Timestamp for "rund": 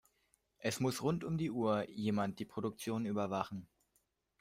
1.03-1.23